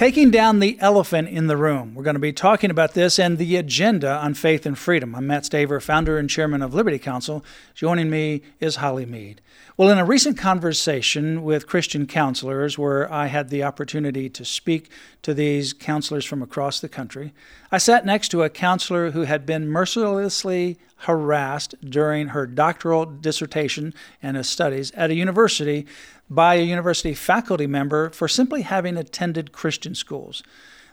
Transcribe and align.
Taking 0.00 0.30
down 0.30 0.60
the 0.60 0.78
elephant 0.80 1.28
in 1.28 1.46
the 1.46 1.58
room. 1.58 1.94
We're 1.94 2.04
going 2.04 2.14
to 2.14 2.20
be 2.20 2.32
talking 2.32 2.70
about 2.70 2.94
this 2.94 3.18
and 3.18 3.36
the 3.36 3.56
agenda 3.56 4.10
on 4.10 4.32
faith 4.32 4.64
and 4.64 4.78
freedom. 4.78 5.14
I'm 5.14 5.26
Mat 5.26 5.42
Staver, 5.42 5.78
founder 5.82 6.16
and 6.16 6.30
chairman 6.30 6.62
of 6.62 6.72
Liberty 6.72 6.98
Counsel. 6.98 7.44
Joining 7.74 8.08
me 8.08 8.40
is 8.60 8.76
Holly 8.76 9.04
Mead. 9.04 9.42
Well, 9.76 9.90
in 9.90 9.98
a 9.98 10.04
recent 10.06 10.38
conversation 10.38 11.42
with 11.42 11.66
Christian 11.66 12.06
counselors, 12.06 12.78
where 12.78 13.12
I 13.12 13.26
had 13.26 13.50
the 13.50 13.62
opportunity 13.62 14.30
to 14.30 14.42
speak 14.42 14.90
to 15.20 15.34
these 15.34 15.74
counselors 15.74 16.24
from 16.24 16.42
across 16.42 16.80
the 16.80 16.88
country, 16.88 17.34
I 17.70 17.76
sat 17.76 18.06
next 18.06 18.30
to 18.30 18.42
a 18.42 18.48
counselor 18.48 19.10
who 19.10 19.24
had 19.24 19.44
been 19.44 19.68
mercilessly 19.68 20.78
harassed 21.00 21.74
during 21.82 22.28
her 22.28 22.46
doctoral 22.46 23.06
dissertation 23.06 23.94
and 24.22 24.36
her 24.36 24.42
studies 24.42 24.90
at 24.92 25.10
a 25.10 25.14
university 25.14 25.86
by 26.28 26.54
a 26.54 26.62
university 26.62 27.14
faculty 27.14 27.66
member 27.66 28.10
for 28.10 28.28
simply 28.28 28.62
having 28.62 28.96
attended 28.96 29.52
Christian 29.52 29.94
schools. 29.94 30.42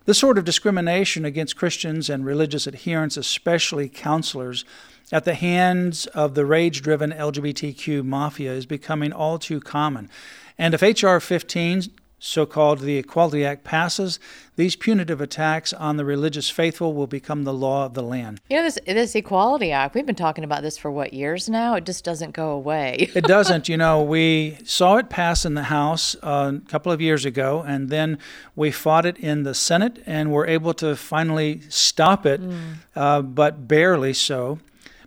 This 0.06 0.18
sort 0.18 0.38
of 0.38 0.46
discrimination 0.46 1.26
against 1.26 1.58
Christians 1.58 2.10
and 2.10 2.26
religious 2.26 2.66
adherents, 2.66 3.18
especially 3.18 3.90
counselors, 3.90 4.64
at 5.12 5.26
the 5.26 5.34
hands 5.34 6.06
of 6.08 6.34
the 6.34 6.46
rage 6.46 6.82
driven 6.82 7.12
LGBTQ 7.12 8.06
mafia 8.06 8.54
is 8.54 8.66
becoming 8.66 9.12
all 9.12 9.38
too 9.38 9.60
common. 9.60 10.10
And 10.58 10.74
if 10.74 10.82
H.R. 10.82 11.20
15 11.20 11.84
so 12.20 12.46
called 12.46 12.80
the 12.80 12.98
Equality 12.98 13.46
Act 13.46 13.64
passes, 13.64 14.20
these 14.56 14.76
punitive 14.76 15.22
attacks 15.22 15.72
on 15.72 15.98
the 15.98 16.06
religious 16.06 16.50
faithful 16.50 16.94
will 16.94 17.06
become 17.06 17.44
the 17.44 17.54
law 17.54 17.86
of 17.86 17.94
the 17.94 18.02
land. 18.02 18.42
You 18.50 18.58
know, 18.58 18.64
this, 18.64 18.80
this 18.88 19.14
Equality 19.14 19.72
Act, 19.72 19.94
we've 19.94 20.06
been 20.06 20.16
talking 20.16 20.44
about 20.44 20.64
this 20.64 20.78
for 20.78 20.90
what 20.90 21.14
years 21.14 21.48
now? 21.48 21.76
It 21.76 21.86
just 21.86 22.04
doesn't 22.04 22.32
go 22.32 22.50
away. 22.50 23.12
it 23.16 23.26
doesn't. 23.26 23.70
You 23.70 23.78
know, 23.78 24.02
we 24.02 24.58
saw 24.64 24.98
it 24.98 25.10
pass 25.10 25.46
in 25.46 25.54
the 25.54 25.64
House 25.64 26.16
uh, 26.24 26.54
a 26.56 26.70
couple 26.70 26.92
of 26.92 27.02
years 27.02 27.24
ago, 27.24 27.64
and 27.66 27.90
then 27.90 28.18
we 28.56 28.72
fought 28.72 29.06
it 29.06 29.18
in 29.18 29.44
the 29.44 29.54
Senate 29.54 30.02
and 30.08 30.32
were 30.32 30.48
able 30.48 30.74
to 30.76 30.96
finally 30.96 31.62
stop 31.70 32.26
it, 32.26 32.42
mm. 32.42 32.76
uh, 32.96 33.22
but 33.22 33.68
barely 33.68 34.14
so. 34.14 34.58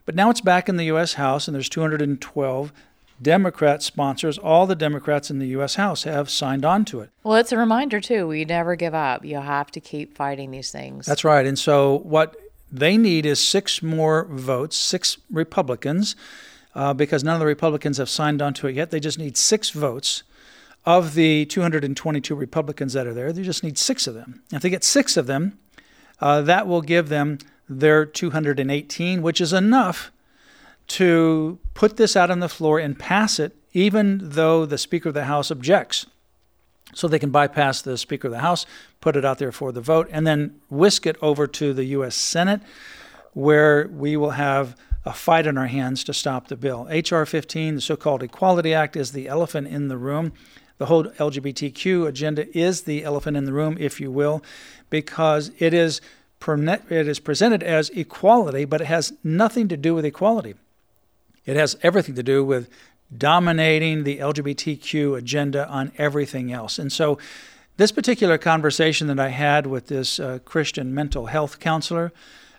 But 0.06 0.14
now 0.14 0.30
it's 0.30 0.40
back 0.40 0.68
in 0.68 0.76
the 0.76 0.84
U.S. 0.84 1.14
House, 1.14 1.48
and 1.48 1.54
there's 1.54 1.68
212 1.68 2.72
Democrat 3.22 3.82
sponsors, 3.82 4.38
all 4.38 4.66
the 4.66 4.74
Democrats 4.74 5.30
in 5.30 5.38
the 5.38 5.48
U.S. 5.48 5.74
House 5.74 6.04
have 6.04 6.30
signed 6.30 6.64
on 6.64 6.84
to 6.86 7.00
it. 7.00 7.10
Well, 7.22 7.36
it's 7.36 7.52
a 7.52 7.58
reminder, 7.58 8.00
too. 8.00 8.26
We 8.26 8.44
never 8.44 8.76
give 8.76 8.94
up. 8.94 9.24
You 9.24 9.36
have 9.36 9.70
to 9.72 9.80
keep 9.80 10.16
fighting 10.16 10.50
these 10.50 10.70
things. 10.70 11.06
That's 11.06 11.24
right. 11.24 11.46
And 11.46 11.58
so, 11.58 11.98
what 11.98 12.36
they 12.72 12.96
need 12.96 13.26
is 13.26 13.44
six 13.46 13.82
more 13.82 14.24
votes, 14.24 14.76
six 14.76 15.18
Republicans, 15.30 16.16
uh, 16.74 16.94
because 16.94 17.22
none 17.22 17.34
of 17.34 17.40
the 17.40 17.46
Republicans 17.46 17.98
have 17.98 18.08
signed 18.08 18.40
on 18.40 18.54
to 18.54 18.68
it 18.68 18.76
yet. 18.76 18.90
They 18.90 19.00
just 19.00 19.18
need 19.18 19.36
six 19.36 19.70
votes. 19.70 20.22
Of 20.86 21.12
the 21.12 21.44
222 21.44 22.34
Republicans 22.34 22.94
that 22.94 23.06
are 23.06 23.12
there, 23.12 23.34
they 23.34 23.42
just 23.42 23.62
need 23.62 23.76
six 23.76 24.06
of 24.06 24.14
them. 24.14 24.42
If 24.50 24.62
they 24.62 24.70
get 24.70 24.82
six 24.82 25.18
of 25.18 25.26
them, 25.26 25.58
uh, 26.22 26.40
that 26.40 26.66
will 26.66 26.80
give 26.80 27.10
them 27.10 27.36
their 27.68 28.06
218, 28.06 29.20
which 29.20 29.42
is 29.42 29.52
enough 29.52 30.10
to 30.90 31.58
put 31.74 31.96
this 31.96 32.16
out 32.16 32.30
on 32.30 32.40
the 32.40 32.48
floor 32.48 32.80
and 32.80 32.98
pass 32.98 33.38
it, 33.38 33.54
even 33.72 34.18
though 34.20 34.66
the 34.66 34.76
Speaker 34.76 35.10
of 35.10 35.14
the 35.14 35.24
House 35.24 35.50
objects. 35.50 36.04
So 36.94 37.06
they 37.06 37.20
can 37.20 37.30
bypass 37.30 37.80
the 37.80 37.96
Speaker 37.96 38.26
of 38.26 38.32
the 38.32 38.40
House, 38.40 38.66
put 39.00 39.14
it 39.14 39.24
out 39.24 39.38
there 39.38 39.52
for 39.52 39.70
the 39.70 39.80
vote, 39.80 40.08
and 40.10 40.26
then 40.26 40.60
whisk 40.68 41.06
it 41.06 41.16
over 41.22 41.46
to 41.46 41.72
the 41.72 41.84
U.S. 41.84 42.16
Senate, 42.16 42.60
where 43.34 43.86
we 43.86 44.16
will 44.16 44.30
have 44.30 44.76
a 45.04 45.12
fight 45.12 45.46
on 45.46 45.56
our 45.56 45.68
hands 45.68 46.02
to 46.04 46.12
stop 46.12 46.48
the 46.48 46.56
bill. 46.56 46.88
H.R. 46.90 47.24
15, 47.24 47.76
the 47.76 47.80
so 47.80 47.94
called 47.94 48.24
Equality 48.24 48.74
Act, 48.74 48.96
is 48.96 49.12
the 49.12 49.28
elephant 49.28 49.68
in 49.68 49.86
the 49.86 49.96
room. 49.96 50.32
The 50.78 50.86
whole 50.86 51.04
LGBTQ 51.04 52.08
agenda 52.08 52.58
is 52.58 52.82
the 52.82 53.04
elephant 53.04 53.36
in 53.36 53.44
the 53.44 53.52
room, 53.52 53.76
if 53.78 54.00
you 54.00 54.10
will, 54.10 54.42
because 54.90 55.52
it 55.58 55.72
is, 55.72 56.00
it 56.48 56.90
is 56.90 57.20
presented 57.20 57.62
as 57.62 57.90
equality, 57.90 58.64
but 58.64 58.80
it 58.80 58.88
has 58.88 59.12
nothing 59.22 59.68
to 59.68 59.76
do 59.76 59.94
with 59.94 60.04
equality. 60.04 60.54
It 61.50 61.56
has 61.56 61.76
everything 61.82 62.14
to 62.14 62.22
do 62.22 62.44
with 62.44 62.70
dominating 63.16 64.04
the 64.04 64.18
LGBTQ 64.18 65.18
agenda 65.18 65.66
on 65.68 65.90
everything 65.98 66.52
else. 66.52 66.78
And 66.78 66.92
so, 66.92 67.18
this 67.76 67.90
particular 67.90 68.38
conversation 68.38 69.08
that 69.08 69.18
I 69.18 69.30
had 69.30 69.66
with 69.66 69.88
this 69.88 70.20
uh, 70.20 70.38
Christian 70.44 70.94
mental 70.94 71.26
health 71.26 71.58
counselor, 71.58 72.12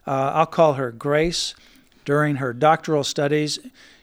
uh, 0.05 0.31
I'll 0.33 0.45
call 0.45 0.73
her 0.73 0.91
Grace, 0.91 1.55
during 2.03 2.35
her 2.37 2.51
doctoral 2.51 3.05
studies, 3.05 3.59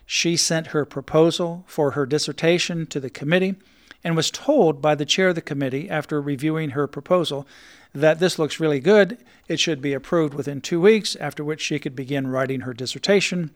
she 0.06 0.38
sent 0.38 0.68
her 0.68 0.86
proposal 0.86 1.64
for 1.66 1.90
her 1.90 2.06
dissertation 2.06 2.86
to 2.86 2.98
the 2.98 3.10
committee 3.10 3.56
and 4.02 4.16
was 4.16 4.30
told 4.30 4.80
by 4.80 4.94
the 4.94 5.04
chair 5.04 5.28
of 5.28 5.34
the 5.34 5.42
committee 5.42 5.90
after 5.90 6.18
reviewing 6.18 6.70
her 6.70 6.86
proposal 6.86 7.46
that 7.94 8.20
this 8.20 8.38
looks 8.38 8.58
really 8.58 8.80
good. 8.80 9.18
It 9.48 9.60
should 9.60 9.82
be 9.82 9.92
approved 9.92 10.32
within 10.32 10.62
two 10.62 10.80
weeks, 10.80 11.14
after 11.16 11.44
which 11.44 11.60
she 11.60 11.78
could 11.78 11.94
begin 11.94 12.28
writing 12.28 12.60
her 12.60 12.72
dissertation 12.72 13.50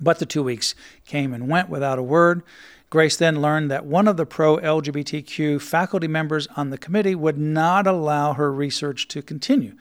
but 0.00 0.18
the 0.18 0.26
two 0.26 0.42
weeks 0.42 0.74
came 1.06 1.32
and 1.32 1.48
went 1.48 1.68
without 1.68 1.98
a 1.98 2.02
word. 2.02 2.42
Grace 2.88 3.16
then 3.16 3.42
learned 3.42 3.70
that 3.70 3.84
one 3.84 4.06
of 4.06 4.16
the 4.16 4.26
pro 4.26 4.58
LGBTQ 4.58 5.60
faculty 5.60 6.06
members 6.06 6.46
on 6.56 6.70
the 6.70 6.78
committee 6.78 7.14
would 7.14 7.38
not 7.38 7.86
allow 7.86 8.34
her 8.34 8.52
research 8.52 9.08
to 9.08 9.22
continue. 9.22 9.74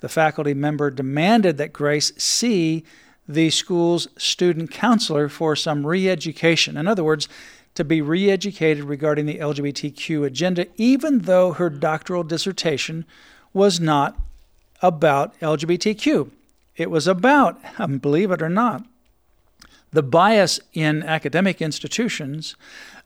The 0.00 0.08
faculty 0.08 0.54
member 0.54 0.90
demanded 0.90 1.58
that 1.58 1.72
Grace 1.72 2.12
see 2.16 2.84
the 3.28 3.50
school's 3.50 4.08
student 4.16 4.70
counselor 4.70 5.28
for 5.28 5.54
some 5.54 5.86
re 5.86 6.10
education. 6.10 6.76
In 6.76 6.88
other 6.88 7.04
words, 7.04 7.28
to 7.74 7.84
be 7.84 8.02
re 8.02 8.30
educated 8.30 8.84
regarding 8.84 9.26
the 9.26 9.38
LGBTQ 9.38 10.26
agenda, 10.26 10.66
even 10.76 11.20
though 11.20 11.52
her 11.52 11.70
doctoral 11.70 12.24
dissertation 12.24 13.04
was 13.52 13.78
not 13.78 14.16
about 14.82 15.38
LGBTQ. 15.40 16.30
It 16.76 16.90
was 16.90 17.06
about, 17.06 17.60
um, 17.78 17.98
believe 17.98 18.30
it 18.30 18.42
or 18.42 18.48
not, 18.48 18.84
the 19.92 20.02
bias 20.02 20.60
in 20.72 21.02
academic 21.02 21.60
institutions 21.60 22.56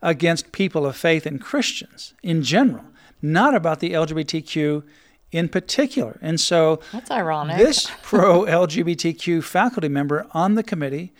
against 0.01 0.51
people 0.51 0.85
of 0.85 0.95
faith 0.95 1.25
and 1.25 1.41
Christians 1.41 2.13
in 2.21 2.43
general, 2.43 2.85
not 3.21 3.55
about 3.55 3.79
the 3.79 3.91
LGBTQ 3.91 4.83
in 5.31 5.49
particular. 5.49 6.17
And 6.21 6.39
so 6.39 6.79
that's 6.91 7.11
ironic. 7.11 7.57
This 7.57 7.91
pro 8.03 8.43
LGBTQ 8.43 9.43
faculty 9.43 9.89
member 9.89 10.27
on 10.31 10.55
the 10.55 10.63
committee 10.63 11.11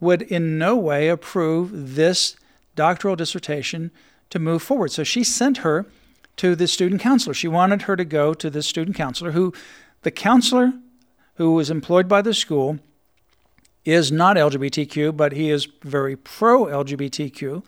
would 0.00 0.22
in 0.22 0.58
no 0.58 0.76
way 0.76 1.08
approve 1.08 1.94
this 1.94 2.36
doctoral 2.74 3.16
dissertation 3.16 3.90
to 4.30 4.38
move 4.38 4.62
forward. 4.62 4.90
So 4.90 5.04
she 5.04 5.22
sent 5.22 5.58
her 5.58 5.86
to 6.36 6.56
the 6.56 6.66
student 6.66 7.00
counselor. 7.00 7.34
She 7.34 7.48
wanted 7.48 7.82
her 7.82 7.96
to 7.96 8.04
go 8.04 8.34
to 8.34 8.50
the 8.50 8.62
student 8.62 8.96
counselor 8.96 9.32
who 9.32 9.52
the 10.02 10.10
counselor 10.10 10.72
who 11.36 11.52
was 11.52 11.70
employed 11.70 12.08
by 12.08 12.22
the 12.22 12.34
school 12.34 12.78
is 13.84 14.12
not 14.12 14.36
LGBTQ, 14.36 15.16
but 15.16 15.32
he 15.32 15.50
is 15.50 15.66
very 15.82 16.16
pro 16.16 16.66
LGBTQ. 16.66 17.64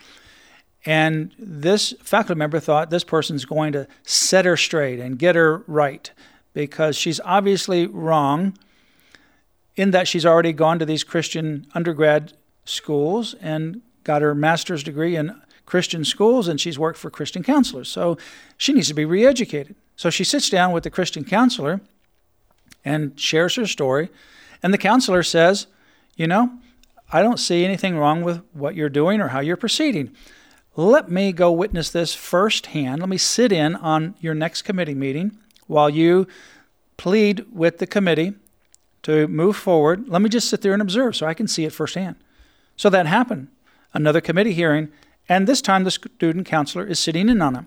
And 0.86 1.34
this 1.38 1.94
faculty 2.02 2.38
member 2.38 2.60
thought 2.60 2.91
this 2.91 3.04
person's 3.04 3.44
going 3.44 3.72
to 3.72 3.88
set 4.02 4.44
her 4.44 4.56
straight 4.56 5.00
and 5.00 5.19
get 5.19 5.34
her 5.34 5.64
right 5.66 6.10
because 6.53 6.97
she's 6.97 7.21
obviously 7.24 7.86
wrong 7.86 8.56
in 9.77 9.91
that 9.91 10.06
she's 10.06 10.27
already 10.27 10.53
gone 10.53 10.78
to 10.78 10.86
these 10.86 11.03
Christian 11.03 11.66
undergrad 11.74 12.34
schools 12.65 13.34
and 13.41 13.83
got 14.04 14.22
her 14.22 14.34
master's 14.34 14.83
degree 14.83 15.16
in 15.16 15.41
Christian 15.66 16.04
schools 16.04 16.47
and 16.47 16.60
she's 16.60 16.78
worked 16.78 16.98
for 16.98 17.10
Christian 17.10 17.42
counselors. 17.42 17.89
So 17.89 18.18
she 18.56 18.72
needs 18.72 18.89
to 18.89 18.94
be 18.94 19.04
re 19.04 19.27
educated. 19.27 19.74
So 19.97 20.10
she 20.10 20.24
sits 20.24 20.50
down 20.50 20.72
with 20.72 20.84
the 20.84 20.91
Christian 20.91 21.24
counselor 21.24 21.80
and 22.84 23.18
shares 23.18 23.54
her 23.56 23.66
story. 23.66 24.10
And 24.62 24.72
the 24.72 24.78
counselor 24.78 25.22
says, 25.22 25.66
you 26.16 26.27
know, 26.27 26.59
I 27.13 27.22
don't 27.22 27.39
see 27.39 27.65
anything 27.65 27.97
wrong 27.97 28.22
with 28.22 28.43
what 28.53 28.75
you're 28.75 28.89
doing 28.89 29.21
or 29.21 29.28
how 29.28 29.41
you're 29.41 29.57
proceeding. 29.57 30.15
Let 30.77 31.11
me 31.11 31.33
go 31.33 31.53
witness 31.53 31.91
this 31.91 32.15
firsthand. 32.15 33.01
Let 33.01 33.09
me 33.09 33.19
sit 33.19 33.53
in 33.53 33.77
on 33.77 34.15
your 34.21 34.34
next 34.34 34.63
committee 34.63 34.95
meeting 34.95 35.39
while 35.66 35.89
you 35.89 36.27
plead 36.97 37.47
with 37.53 37.78
the 37.78 37.87
committee 37.87 38.34
to 39.03 39.28
move 39.28 39.57
forward. 39.57 40.09
Let 40.09 40.22
me 40.22 40.28
just 40.28 40.49
sit 40.49 40.63
there 40.63 40.72
and 40.72 40.83
observe 40.83 41.15
so 41.15 41.27
I 41.27 41.34
can 41.34 41.47
see 41.47 41.65
it 41.65 41.72
firsthand. 41.72 42.16
So 42.77 42.91
that 42.91 43.07
happened. 43.07 43.49
Another 43.93 44.21
committee 44.21 44.55
hearing, 44.55 44.89
and 45.28 45.47
this 45.47 45.63
time 45.63 45.84
the 45.84 45.91
student 45.91 46.47
counselor 46.47 46.87
is 46.87 46.99
sitting 46.99 47.28
in 47.28 47.41
on 47.41 47.57
it. 47.57 47.65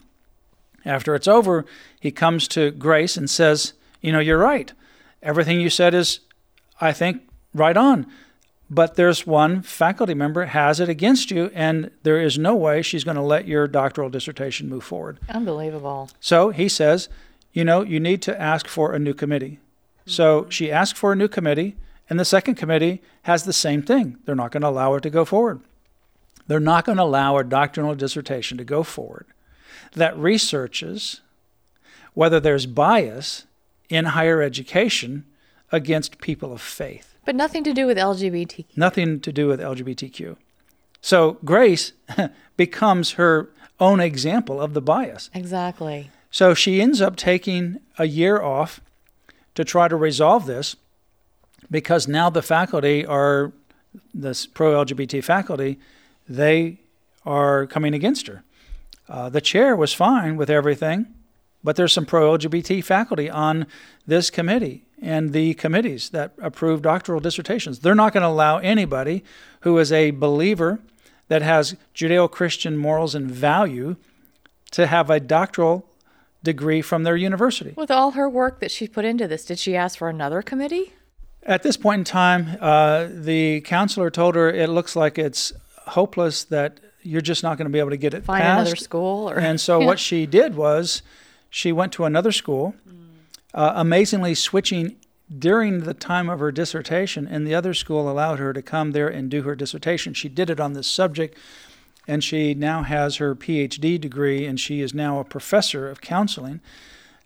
After 0.84 1.16
it's 1.16 1.28
over, 1.28 1.66
he 2.00 2.12
comes 2.12 2.48
to 2.50 2.72
Grace 2.72 3.16
and 3.16 3.30
says, 3.30 3.74
You 4.02 4.12
know, 4.12 4.20
you're 4.20 4.38
right 4.38 4.74
everything 5.22 5.60
you 5.60 5.70
said 5.70 5.94
is, 5.94 6.20
I 6.80 6.94
think, 6.94 7.22
right 7.54 7.78
on. 7.78 8.08
But 8.70 8.96
there's 8.96 9.26
one 9.26 9.62
faculty 9.62 10.14
member 10.14 10.46
has 10.46 10.80
it 10.80 10.90
against 10.90 11.32
you, 11.32 11.50
and 11.54 11.90
there 12.04 12.22
is 12.22 12.38
no 12.38 12.56
way 12.56 12.82
she's 12.82 13.06
going 13.06 13.16
to 13.16 13.22
let 13.22 13.48
your 13.48 13.68
doctoral 13.68 14.10
dissertation 14.10 14.68
move 14.68 14.84
forward. 14.84 15.20
Unbelievable. 15.30 16.10
So 16.20 16.50
he 16.50 16.68
says, 16.68 17.08
you 17.54 17.64
know, 17.64 17.82
you 17.82 18.00
need 18.00 18.22
to 18.24 18.42
ask 18.42 18.68
for 18.68 18.94
a 18.94 19.00
new 19.00 19.14
committee. 19.14 19.60
So 20.06 20.42
mm-hmm. 20.42 20.50
she 20.50 20.72
asked 20.72 20.98
for 20.98 21.14
a 21.14 21.16
new 21.16 21.30
committee, 21.30 21.78
and 22.10 22.20
the 22.20 22.26
second 22.26 22.56
committee 22.56 23.02
has 23.24 23.44
the 23.44 23.54
same 23.54 23.82
thing. 23.82 24.18
They're 24.26 24.36
not 24.36 24.52
going 24.52 24.62
to 24.62 24.70
allow 24.70 24.94
her 24.94 25.00
to 25.00 25.10
go 25.10 25.24
forward. 25.24 25.62
They're 26.48 26.60
not 26.60 26.86
going 26.86 26.98
to 26.98 27.04
allow 27.04 27.38
a 27.38 27.44
doctoral 27.44 27.96
dissertation 27.96 28.58
to 28.58 28.64
go 28.64 28.84
forward 28.84 29.28
that 29.94 30.18
researches 30.18 31.22
whether 32.14 32.40
there's 32.40 32.66
bias 32.66 33.46
in 33.90 34.06
higher 34.06 34.42
education 34.42 35.26
against 35.72 36.20
people 36.20 36.54
of 36.54 36.62
faith. 36.62 37.17
But 37.28 37.36
nothing 37.36 37.66
to 37.66 37.74
do 37.74 37.86
with 37.86 37.98
LGBTQ. 37.98 38.78
Nothing 38.78 39.20
to 39.20 39.34
do 39.34 39.48
with 39.48 39.60
LGBTQ. 39.60 40.38
So 41.02 41.40
Grace 41.44 41.92
becomes 42.56 43.12
her 43.12 43.50
own 43.82 44.00
example 44.00 44.62
of 44.62 44.74
the 44.74 44.82
bias. 44.82 45.30
Exactly. 45.34 46.10
So 46.32 46.54
she 46.54 46.82
ends 46.82 47.02
up 47.02 47.18
taking 47.18 47.82
a 47.98 48.06
year 48.06 48.42
off 48.42 48.80
to 49.56 49.66
try 49.66 49.90
to 49.90 49.98
resolve 49.98 50.46
this 50.46 50.78
because 51.70 52.08
now 52.08 52.30
the 52.30 52.42
faculty 52.42 53.06
are, 53.06 53.52
the 54.14 54.48
pro 54.54 54.86
LGBT 54.86 55.22
faculty, 55.22 55.80
they 56.30 56.80
are 57.26 57.68
coming 57.68 57.94
against 57.94 58.28
her. 58.28 58.46
Uh, 59.10 59.28
the 59.28 59.42
chair 59.42 59.76
was 59.76 59.92
fine 59.92 60.38
with 60.38 60.50
everything, 60.50 61.08
but 61.62 61.76
there's 61.76 61.92
some 61.92 62.06
pro 62.06 62.38
LGBT 62.38 62.82
faculty 62.86 63.30
on 63.30 63.68
this 64.06 64.30
committee 64.30 64.87
and 65.02 65.32
the 65.34 65.54
committees 65.56 66.10
that 66.10 66.34
approve 66.42 66.82
doctoral 66.82 67.20
dissertations. 67.20 67.80
They're 67.80 67.96
not 67.96 68.14
going 68.14 68.24
to 68.24 68.28
allow 68.30 68.58
anybody 68.58 69.24
who 69.62 69.78
is 69.78 69.92
a 69.92 70.12
believer 70.12 70.80
that 71.28 71.42
has 71.42 71.76
Judeo 71.94 72.30
Christian 72.32 72.78
morals 72.78 73.14
and 73.14 73.30
value 73.30 73.96
to 74.72 74.88
have 74.88 75.10
a 75.10 75.20
doctoral 75.20 75.86
degree 76.44 76.82
from 76.82 77.04
their 77.04 77.16
university. 77.16 77.74
With 77.76 77.92
all 77.92 78.12
her 78.12 78.30
work 78.30 78.60
that 78.60 78.72
she 78.72 78.88
put 78.88 79.06
into 79.06 79.28
this, 79.28 79.46
did 79.46 79.60
she 79.60 79.76
ask 79.76 79.98
for 79.98 80.10
another 80.10 80.42
committee? 80.42 80.94
At 81.44 81.64
this 81.64 81.78
point 81.78 82.00
in 82.00 82.04
time, 82.06 82.58
uh, 82.60 83.08
the 83.10 83.62
counselor 83.62 84.10
told 84.10 84.36
her 84.36 84.50
it 84.50 84.70
looks 84.70 84.96
like 84.96 85.18
it's 85.18 85.54
hopeless 85.88 86.44
that 86.46 86.80
you're 87.02 87.22
just 87.22 87.44
not 87.44 87.58
going 87.58 87.66
to 87.68 87.72
be 87.72 87.80
able 87.80 87.92
to 87.92 87.98
get 87.98 88.14
it 88.14 88.24
Find 88.26 88.42
passed. 88.42 88.62
another 88.62 88.76
school? 88.76 89.30
Or, 89.30 89.40
And 89.40 89.60
so 89.62 89.80
Yeah. 89.82 89.86
what 89.86 90.00
she 90.00 90.26
did 90.26 90.56
was 90.56 91.02
she 91.50 91.72
went 91.72 91.94
to 91.94 92.04
another 92.06 92.32
school, 92.34 92.76
uh, 93.54 93.74
amazingly 93.76 94.36
switching 94.36 94.96
during 95.38 95.82
the 95.82 95.94
time 95.94 96.30
of 96.30 96.40
her 96.40 96.52
dissertation, 96.52 97.28
and 97.28 97.46
the 97.46 97.56
other 97.56 97.74
school 97.74 98.10
allowed 98.10 98.40
her 98.40 98.54
to 98.54 98.62
come 98.62 98.92
there 98.92 99.10
and 99.10 99.30
do 99.30 99.42
her 99.44 99.56
dissertation. 99.56 100.14
She 100.14 100.30
did 100.30 100.50
it 100.50 100.60
on 100.60 100.74
this 100.74 100.88
subject, 100.88 101.38
and 102.08 102.24
she 102.24 102.54
now 102.54 102.84
has 102.84 103.18
her 103.18 103.36
PhD 103.36 104.00
degree, 104.00 104.46
and 104.46 104.60
she 104.60 104.82
is 104.82 104.94
now 104.94 105.20
a 105.20 105.26
professor 105.26 105.90
of 105.90 106.00
counseling. 106.00 106.62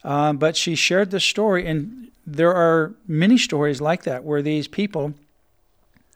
Um, 0.04 0.38
but 0.38 0.58
she 0.58 0.74
shared 0.74 1.12
this 1.12 1.24
story, 1.24 1.68
and 1.68 2.10
there 2.26 2.54
are 2.54 2.94
many 3.08 3.38
stories 3.38 3.82
like 3.82 4.04
that 4.04 4.24
where 4.24 4.42
these 4.42 4.68
people, 4.68 5.14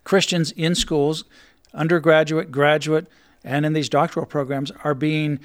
Christians 0.03 0.51
in 0.51 0.73
schools, 0.73 1.23
undergraduate, 1.73 2.51
graduate, 2.51 3.07
and 3.43 3.63
in 3.63 3.73
these 3.73 3.89
doctoral 3.89 4.25
programs, 4.25 4.71
are 4.83 4.95
being 4.95 5.39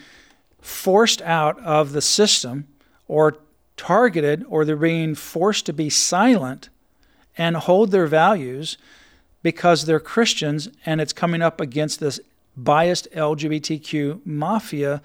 forced 0.62 1.20
out 1.22 1.58
of 1.60 1.92
the 1.92 2.00
system 2.00 2.66
or 3.08 3.36
targeted, 3.80 4.44
or 4.46 4.66
they're 4.66 4.76
being 4.76 5.14
forced 5.14 5.64
to 5.64 5.72
be 5.72 5.88
silent 5.88 6.68
and 7.38 7.56
hold 7.56 7.90
their 7.90 8.06
values 8.06 8.76
because 9.42 9.86
they're 9.86 9.98
Christians 9.98 10.68
and 10.84 11.00
it's 11.00 11.14
coming 11.14 11.40
up 11.40 11.62
against 11.62 11.98
this 11.98 12.20
biased 12.54 13.10
LGBTQ 13.12 14.20
mafia 14.26 15.00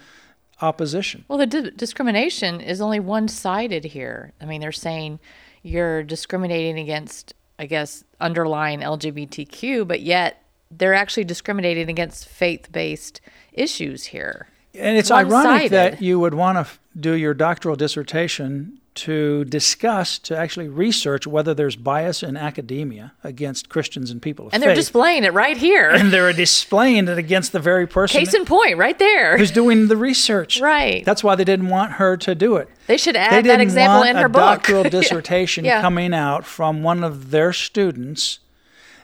opposition. 0.62 1.24
Well, 1.30 1.38
the 1.38 1.46
di- 1.46 1.72
discrimination 1.72 2.60
is 2.60 2.82
only 2.82 3.00
one 3.00 3.30
sided 3.30 3.86
here. 3.86 4.34
I 4.42 4.46
mean, 4.46 4.60
they're 4.60 4.74
saying 4.74 5.20
you're 5.64 6.04
discriminating 6.04 6.78
against, 6.78 7.34
I 7.58 7.68
guess, 7.68 8.04
underlying 8.20 8.82
LGBTQ, 8.82 9.88
but 9.88 10.02
yet 10.02 10.44
they're 10.70 10.94
actually 10.94 11.24
discriminating 11.24 11.90
against 11.90 12.28
faith 12.28 12.70
based 12.74 13.22
issues 13.54 14.06
here. 14.06 14.50
And 14.78 14.98
it's 14.98 15.12
ironic 15.12 15.32
One-sided. 15.32 15.72
that 15.72 16.02
you 16.02 16.20
would 16.20 16.34
want 16.34 16.56
to 16.58 16.62
f- 16.62 16.80
do 17.00 17.14
your 17.14 17.34
doctoral 17.34 17.76
dissertation 17.76 18.80
to 18.96 19.44
discuss, 19.46 20.18
to 20.20 20.38
actually 20.38 20.70
research 20.70 21.28
whether 21.28 21.54
there's 21.54 21.76
bias 21.76 22.24
in 22.24 22.38
academia 22.38 23.12
against 23.26 23.68
Christians 23.68 24.10
and 24.10 24.22
people 24.22 24.48
of 24.48 24.54
And 24.54 24.62
faith. 24.62 24.68
they're 24.70 24.76
displaying 24.76 25.26
it 25.26 25.34
right 25.34 25.58
here. 25.58 25.90
and 25.90 26.14
they're 26.14 26.32
displaying 26.32 27.10
it 27.10 27.18
against 27.18 27.52
the 27.52 27.60
very 27.60 27.88
person 27.88 28.20
Case 28.22 28.34
in 28.34 28.46
point, 28.46 28.78
right 28.78 28.98
there. 28.98 29.38
who's 29.38 29.52
doing 29.52 29.90
the 29.90 29.98
research. 29.98 30.62
Right. 30.62 31.04
That's 31.04 31.26
why 31.26 31.36
they 31.36 31.44
didn't 31.44 31.68
want 31.68 31.94
her 31.94 32.16
to 32.16 32.34
do 32.36 32.56
it. 32.56 32.70
They 32.88 32.96
should 32.96 33.16
They 33.16 33.20
add 33.20 33.32
didn't 33.44 33.48
that 33.48 33.60
example 33.62 34.04
in 34.04 34.16
her 34.16 34.30
book. 34.30 34.42
doctoral 34.42 34.84
dissertation 34.90 35.66
Yeah. 35.66 35.82
coming 35.82 36.14
out 36.14 36.46
from 36.46 36.82
one 36.82 37.04
of 37.04 37.32
their 37.32 37.52
students 37.52 38.40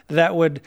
that 0.08 0.34
would 0.34 0.62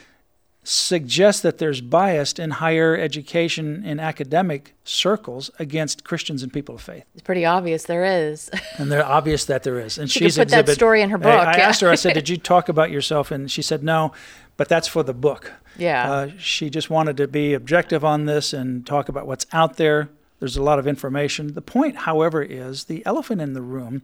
suggest 0.67 1.43
that 1.43 1.59
there's 1.59 1.79
bias 1.79 2.33
in 2.33 2.49
higher 2.49 2.97
education 2.97 3.85
in 3.85 3.99
academic 3.99 4.73
circles 4.83 5.51
against 5.59 6.03
Christians 6.03 6.41
and 6.41 6.51
people 6.51 6.75
of 6.75 6.81
faith. 6.81 7.05
It's 7.13 7.21
pretty 7.21 7.45
obvious 7.45 7.83
there 7.83 8.03
is. 8.03 8.49
And 8.77 8.91
they're 8.91 9.05
obvious 9.05 9.45
that 9.45 9.61
there 9.63 9.79
is. 9.79 9.97
And 9.97 10.09
She 10.11 10.19
she's 10.21 10.37
put 10.37 10.49
that 10.49 10.67
story 10.69 11.01
in 11.01 11.11
her 11.11 11.17
I- 11.17 11.21
book, 11.21 11.47
I, 11.47 11.57
yeah. 11.57 11.67
asked 11.67 11.81
her, 11.81 11.89
I 11.89 11.95
said, 11.95 12.13
Did 12.15 12.29
you 12.29 12.37
talk 12.37 12.67
about 12.67 12.89
yourself? 12.91 13.29
And 13.31 13.49
she 13.49 13.61
said, 13.61 13.83
No, 13.83 14.11
but 14.57 14.67
that's 14.67 14.87
for 14.87 15.03
the 15.03 15.13
book. 15.13 15.53
Yeah. 15.77 16.11
Uh, 16.11 16.31
she 16.39 16.69
just 16.71 16.89
wanted 16.89 17.15
to 17.17 17.27
be 17.27 17.53
objective 17.53 18.03
on 18.03 18.25
this 18.25 18.51
and 18.51 18.85
talk 18.87 19.07
about 19.07 19.27
what's 19.27 19.45
out 19.53 19.77
there. 19.77 20.09
There's 20.39 20.57
a 20.57 20.63
lot 20.63 20.79
of 20.79 20.87
information. 20.87 21.53
The 21.53 21.61
point, 21.61 21.95
however, 21.97 22.41
is 22.41 22.85
the 22.85 23.05
elephant 23.05 23.39
in 23.39 23.53
the 23.53 23.61
room 23.61 24.01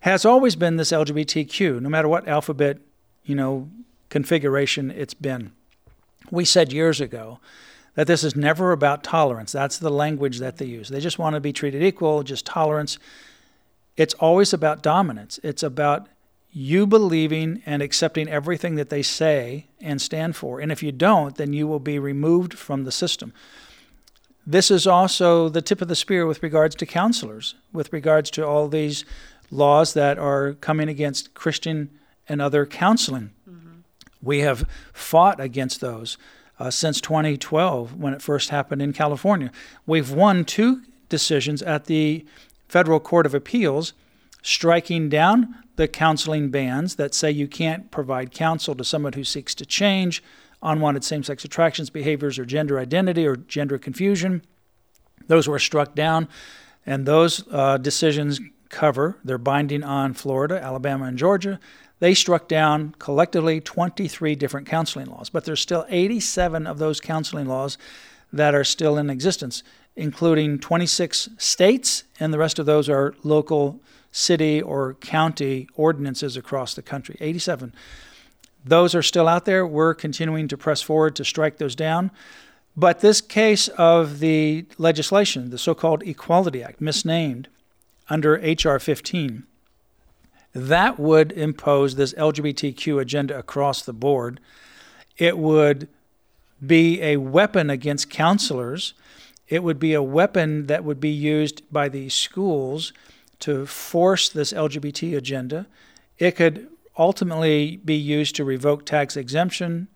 has 0.00 0.24
always 0.24 0.56
been 0.56 0.76
this 0.76 0.90
LGBTQ, 0.92 1.80
no 1.80 1.88
matter 1.88 2.08
what 2.08 2.26
alphabet, 2.26 2.78
you 3.24 3.34
know, 3.36 3.68
configuration 4.12 4.90
it's 4.90 5.14
been. 5.14 5.52
We 6.30 6.44
said 6.44 6.70
years 6.70 7.00
ago 7.00 7.40
that 7.94 8.06
this 8.06 8.22
is 8.22 8.36
never 8.36 8.70
about 8.70 9.02
tolerance. 9.02 9.52
That's 9.52 9.78
the 9.78 9.90
language 9.90 10.38
that 10.38 10.58
they 10.58 10.66
use. 10.66 10.90
They 10.90 11.00
just 11.00 11.18
want 11.18 11.34
to 11.34 11.40
be 11.40 11.50
treated 11.50 11.82
equal, 11.82 12.22
just 12.22 12.44
tolerance. 12.44 12.98
It's 13.96 14.12
always 14.14 14.52
about 14.52 14.82
dominance. 14.82 15.40
It's 15.42 15.62
about 15.62 16.08
you 16.50 16.86
believing 16.86 17.62
and 17.64 17.80
accepting 17.80 18.28
everything 18.28 18.74
that 18.74 18.90
they 18.90 19.00
say 19.00 19.68
and 19.80 19.98
stand 19.98 20.36
for. 20.36 20.60
And 20.60 20.70
if 20.70 20.82
you 20.82 20.92
don't, 20.92 21.34
then 21.36 21.54
you 21.54 21.66
will 21.66 21.80
be 21.80 21.98
removed 21.98 22.52
from 22.52 22.84
the 22.84 22.92
system. 22.92 23.32
This 24.46 24.70
is 24.70 24.86
also 24.86 25.48
the 25.48 25.62
tip 25.62 25.80
of 25.80 25.88
the 25.88 25.96
spear 25.96 26.26
with 26.26 26.42
regards 26.42 26.74
to 26.76 26.84
counselors, 26.84 27.54
with 27.72 27.90
regards 27.94 28.30
to 28.32 28.46
all 28.46 28.68
these 28.68 29.06
laws 29.50 29.94
that 29.94 30.18
are 30.18 30.52
coming 30.52 30.90
against 30.90 31.32
Christian 31.32 31.98
and 32.28 32.42
other 32.42 32.66
counseling. 32.66 33.30
We 34.22 34.40
have 34.40 34.68
fought 34.92 35.40
against 35.40 35.80
those 35.80 36.16
uh, 36.58 36.70
since 36.70 37.00
2012 37.00 37.96
when 37.96 38.14
it 38.14 38.22
first 38.22 38.50
happened 38.50 38.82
in 38.82 38.92
California. 38.92 39.50
We've 39.86 40.10
won 40.10 40.44
two 40.44 40.82
decisions 41.08 41.62
at 41.62 41.86
the 41.86 42.24
Federal 42.68 43.00
Court 43.00 43.26
of 43.26 43.34
Appeals 43.34 43.92
striking 44.42 45.08
down 45.08 45.54
the 45.76 45.88
counseling 45.88 46.50
bans 46.50 46.96
that 46.96 47.14
say 47.14 47.30
you 47.30 47.48
can't 47.48 47.90
provide 47.90 48.32
counsel 48.32 48.74
to 48.74 48.84
someone 48.84 49.14
who 49.14 49.24
seeks 49.24 49.54
to 49.54 49.66
change 49.66 50.22
unwanted 50.62 51.04
same 51.04 51.22
sex 51.22 51.44
attractions, 51.44 51.90
behaviors, 51.90 52.38
or 52.38 52.44
gender 52.44 52.78
identity 52.78 53.26
or 53.26 53.36
gender 53.36 53.78
confusion. 53.78 54.42
Those 55.26 55.48
were 55.48 55.58
struck 55.58 55.94
down, 55.94 56.28
and 56.86 57.06
those 57.06 57.44
uh, 57.50 57.78
decisions 57.78 58.40
cover, 58.72 59.18
they're 59.22 59.38
binding 59.38 59.84
on 59.84 60.14
Florida, 60.14 60.60
Alabama, 60.60 61.04
and 61.04 61.16
Georgia. 61.16 61.60
They 62.00 62.14
struck 62.14 62.48
down 62.48 62.96
collectively 62.98 63.60
23 63.60 64.34
different 64.34 64.66
counseling 64.66 65.06
laws, 65.06 65.30
but 65.30 65.44
there's 65.44 65.60
still 65.60 65.86
87 65.88 66.66
of 66.66 66.78
those 66.78 67.00
counseling 67.00 67.46
laws 67.46 67.78
that 68.32 68.56
are 68.56 68.64
still 68.64 68.98
in 68.98 69.08
existence, 69.08 69.62
including 69.94 70.58
26 70.58 71.28
states, 71.38 72.02
and 72.18 72.32
the 72.32 72.38
rest 72.38 72.58
of 72.58 72.66
those 72.66 72.88
are 72.88 73.14
local 73.22 73.78
city 74.10 74.60
or 74.60 74.94
county 74.94 75.68
ordinances 75.74 76.36
across 76.36 76.74
the 76.74 76.82
country. 76.82 77.16
87. 77.20 77.72
Those 78.64 78.94
are 78.94 79.02
still 79.02 79.28
out 79.28 79.44
there. 79.44 79.66
We're 79.66 79.94
continuing 79.94 80.48
to 80.48 80.56
press 80.56 80.82
forward 80.82 81.14
to 81.16 81.24
strike 81.24 81.58
those 81.58 81.76
down. 81.76 82.10
But 82.76 83.00
this 83.00 83.20
case 83.20 83.68
of 83.68 84.18
the 84.20 84.64
legislation, 84.78 85.50
the 85.50 85.58
so 85.58 85.74
called 85.74 86.02
Equality 86.02 86.62
Act, 86.62 86.80
misnamed 86.80 87.48
under 88.12 88.36
H.R. 88.36 88.78
15, 88.78 89.44
that 90.54 91.00
would 91.00 91.32
impose 91.32 91.94
this 91.94 92.12
LGBTQ 92.12 93.00
agenda 93.00 93.38
across 93.38 93.80
the 93.80 93.94
board. 93.94 94.38
It 95.16 95.38
would 95.38 95.88
be 96.64 97.00
a 97.00 97.16
weapon 97.16 97.70
against 97.70 98.10
counselors. 98.10 98.92
It 99.48 99.62
would 99.62 99.78
be 99.78 99.94
a 99.94 100.02
weapon 100.02 100.66
that 100.66 100.84
would 100.84 101.00
be 101.00 101.08
used 101.08 101.62
by 101.72 101.88
the 101.88 102.10
schools 102.10 102.92
to 103.38 103.64
force 103.64 104.28
this 104.28 104.52
LGBT 104.52 105.16
agenda. 105.16 105.66
It 106.18 106.32
could 106.32 106.68
ultimately 106.98 107.78
be 107.78 107.96
used 107.96 108.36
to 108.36 108.44
revoke 108.44 108.84
tax 108.84 109.16
exemption, 109.16 109.88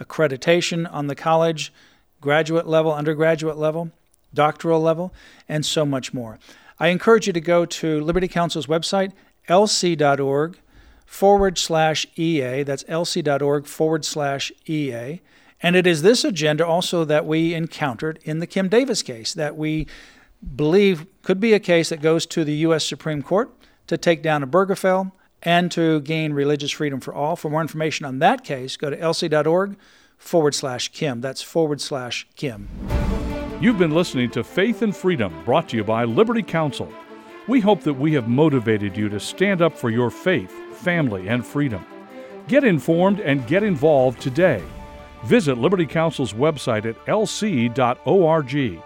accreditation 0.00 0.92
on 0.92 1.06
the 1.06 1.14
college, 1.14 1.72
graduate 2.20 2.66
level, 2.66 2.92
undergraduate 2.92 3.56
level, 3.56 3.92
doctoral 4.34 4.80
level, 4.80 5.14
and 5.48 5.64
so 5.64 5.86
much 5.86 6.12
more. 6.12 6.40
I 6.82 6.88
encourage 6.88 7.28
you 7.28 7.32
to 7.32 7.40
go 7.40 7.64
to 7.64 8.00
Liberty 8.00 8.26
Counsel's 8.26 8.66
website, 8.66 9.12
lc.org 9.48 10.58
forward 11.06 11.56
slash 11.56 12.08
EA. 12.16 12.64
That's 12.64 12.82
lc.org 12.82 13.66
forward 13.66 14.04
slash 14.04 14.50
EA. 14.66 15.20
And 15.62 15.76
it 15.76 15.86
is 15.86 16.02
this 16.02 16.24
agenda 16.24 16.66
also 16.66 17.04
that 17.04 17.24
we 17.24 17.54
encountered 17.54 18.18
in 18.24 18.40
the 18.40 18.48
Kim 18.48 18.68
Davis 18.68 19.00
case 19.00 19.32
that 19.34 19.56
we 19.56 19.86
believe 20.56 21.06
could 21.22 21.38
be 21.38 21.52
a 21.52 21.60
case 21.60 21.90
that 21.90 22.02
goes 22.02 22.26
to 22.26 22.44
the 22.44 22.54
U.S. 22.66 22.84
Supreme 22.84 23.22
Court 23.22 23.52
to 23.86 23.96
take 23.96 24.20
down 24.20 24.42
a 24.42 24.46
Obergefell 24.48 25.12
and 25.40 25.70
to 25.70 26.00
gain 26.00 26.32
religious 26.32 26.72
freedom 26.72 26.98
for 26.98 27.14
all. 27.14 27.36
For 27.36 27.48
more 27.48 27.62
information 27.62 28.06
on 28.06 28.18
that 28.18 28.42
case, 28.42 28.76
go 28.76 28.90
to 28.90 28.96
lc.org 28.96 29.76
forward 30.18 30.56
slash 30.56 30.88
Kim. 30.88 31.20
That's 31.20 31.42
forward 31.42 31.80
slash 31.80 32.26
Kim. 32.34 32.68
You've 33.62 33.78
been 33.78 33.94
listening 33.94 34.28
to 34.30 34.42
Faith 34.42 34.82
and 34.82 34.94
Freedom, 34.94 35.32
brought 35.44 35.68
to 35.68 35.76
you 35.76 35.84
by 35.84 36.02
Liberty 36.02 36.42
Counsel. 36.42 36.92
We 37.46 37.60
hope 37.60 37.82
that 37.82 37.94
we 37.94 38.12
have 38.14 38.26
motivated 38.26 38.96
you 38.96 39.08
to 39.08 39.20
stand 39.20 39.62
up 39.62 39.78
for 39.78 39.88
your 39.88 40.10
faith, 40.10 40.50
family, 40.78 41.28
and 41.28 41.46
freedom. 41.46 41.86
Get 42.48 42.64
informed 42.64 43.20
and 43.20 43.46
get 43.46 43.62
involved 43.62 44.20
today. 44.20 44.64
Visit 45.22 45.58
Liberty 45.58 45.86
Counsel's 45.86 46.32
website 46.32 46.86
at 46.86 46.96
lc.org 47.06 48.82